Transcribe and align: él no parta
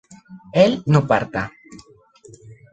él 0.55 0.81
no 0.87 1.05
parta 1.05 1.51